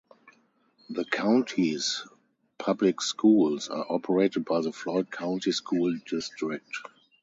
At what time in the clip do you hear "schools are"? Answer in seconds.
3.03-3.85